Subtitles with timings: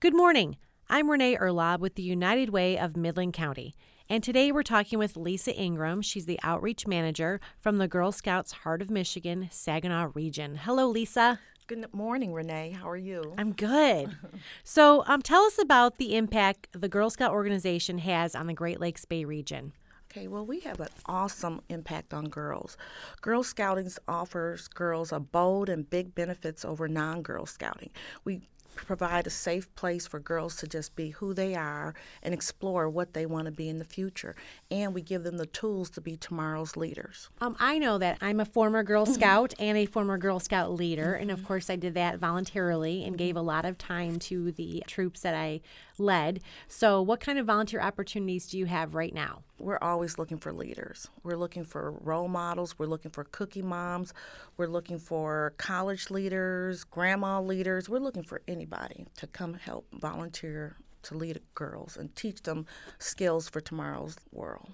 [0.00, 0.58] Good morning.
[0.88, 3.74] I'm Renee Erlob with the United Way of Midland County.
[4.08, 6.02] And today we're talking with Lisa Ingram.
[6.02, 10.54] She's the outreach manager from the Girl Scouts Heart of Michigan, Saginaw region.
[10.54, 11.40] Hello, Lisa.
[11.66, 12.76] Good morning, Renee.
[12.80, 13.34] How are you?
[13.38, 14.16] I'm good.
[14.62, 18.78] so, um, tell us about the impact the Girl Scout organization has on the Great
[18.78, 19.72] Lakes Bay region.
[20.12, 22.76] Okay, well, we have an awesome impact on girls.
[23.20, 27.90] Girl Scouting offers girls a bold and big benefits over non Girl Scouting.
[28.24, 28.42] We
[28.86, 33.14] provide a safe place for girls to just be who they are and explore what
[33.14, 34.34] they want to be in the future.
[34.70, 37.30] And we give them the tools to be tomorrow's leaders.
[37.40, 41.14] Um, I know that I'm a former Girl Scout and a former Girl Scout leader.
[41.14, 44.82] And of course, I did that voluntarily and gave a lot of time to the
[44.86, 45.60] troops that I
[45.98, 46.40] led.
[46.68, 49.42] So, what kind of volunteer opportunities do you have right now?
[49.58, 51.08] We're always looking for leaders.
[51.24, 52.78] We're looking for role models.
[52.78, 54.14] We're looking for cookie moms.
[54.56, 57.88] We're looking for college leaders, grandma leaders.
[57.88, 62.66] We're looking for anybody to come help volunteer to lead girls and teach them
[62.98, 64.70] skills for tomorrow's world.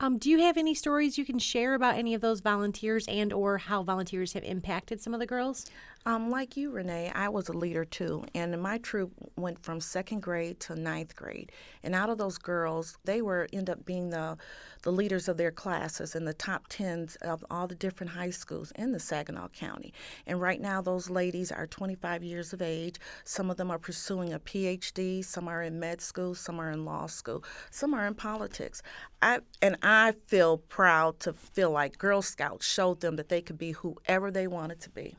[0.00, 3.32] Um, do you have any stories you can share about any of those volunteers and
[3.32, 5.66] or how volunteers have impacted some of the girls?
[6.06, 10.20] Um, like you, Renee, I was a leader too, and my troop went from second
[10.20, 11.50] grade to ninth grade.
[11.82, 14.36] And out of those girls, they were end up being the
[14.82, 18.70] the leaders of their classes and the top tens of all the different high schools
[18.76, 19.94] in the Saginaw County.
[20.26, 22.96] And right now, those ladies are 25 years of age.
[23.24, 25.24] Some of them are pursuing a PhD.
[25.24, 26.34] Some are in med school.
[26.34, 27.42] Some are in law school.
[27.70, 28.82] Some are in politics.
[29.22, 33.56] I and I feel proud to feel like Girl Scouts showed them that they could
[33.56, 35.16] be whoever they wanted to be.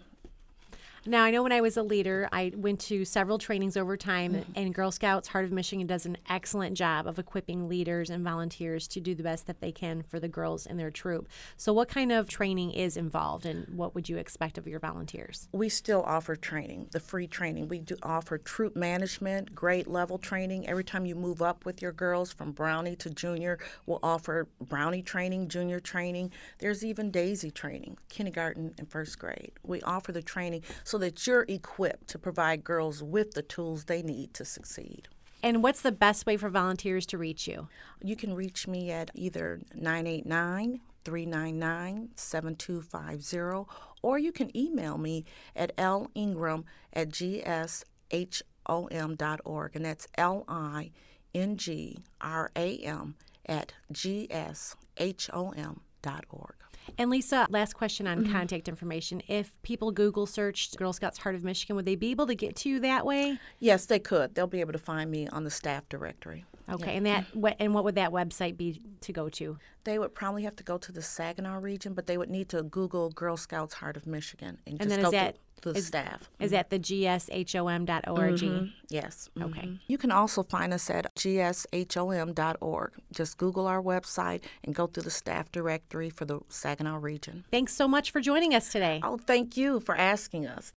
[1.07, 4.33] Now, I know when I was a leader, I went to several trainings over time,
[4.33, 4.51] mm-hmm.
[4.55, 8.87] and Girl Scouts Heart of Michigan does an excellent job of equipping leaders and volunteers
[8.87, 11.27] to do the best that they can for the girls in their troop.
[11.57, 15.47] So, what kind of training is involved, and what would you expect of your volunteers?
[15.51, 17.67] We still offer training, the free training.
[17.67, 20.67] We do offer troop management, grade level training.
[20.67, 25.03] Every time you move up with your girls from Brownie to junior, we'll offer Brownie
[25.03, 26.31] training, junior training.
[26.57, 29.51] There's even Daisy training, kindergarten and first grade.
[29.61, 30.63] We offer the training.
[30.83, 35.09] So so that you're equipped to provide girls with the tools they need to succeed.
[35.43, 37.67] And what's the best way for volunteers to reach you?
[38.01, 43.69] You can reach me at either 989 399 7250
[44.03, 46.63] or you can email me at lingram
[46.93, 48.25] at gshom.org.
[49.75, 50.91] And that's L I
[51.33, 55.25] N G R A M at gshom.org.
[56.97, 58.31] And Lisa, last question on mm-hmm.
[58.31, 59.21] contact information.
[59.27, 62.55] If people Google searched Girl Scouts Heart of Michigan, would they be able to get
[62.57, 63.39] to you that way?
[63.59, 64.35] Yes, they could.
[64.35, 66.45] They'll be able to find me on the staff directory.
[66.69, 66.97] Okay, yeah.
[66.97, 69.57] and that what and what would that website be to go to?
[69.83, 72.63] They would probably have to go to the Saginaw region, but they would need to
[72.63, 75.39] Google Girl Scouts Heart of Michigan and, and just go that, to
[75.73, 76.29] the is, staff.
[76.39, 76.55] Is mm-hmm.
[76.55, 78.33] that the gshom.org?
[78.33, 78.65] Mm-hmm.
[78.89, 79.29] Yes.
[79.37, 79.49] Mm-hmm.
[79.49, 79.79] Okay.
[79.87, 82.91] You can also find us at gshom.org.
[83.13, 87.45] Just Google our website and go through the staff directory for the Saginaw region.
[87.51, 89.01] Thanks so much for joining us today.
[89.03, 90.71] Oh, thank you for asking us.